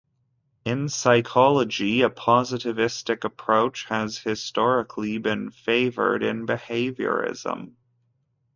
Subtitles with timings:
[0.65, 7.73] In psychology, a positivistic approach has historically been favoured in behaviourism.